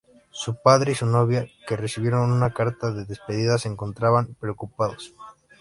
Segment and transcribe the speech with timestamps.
[0.31, 5.13] Su padre y su novia, que recibieron una carta de despedida, se encontraban preocupados.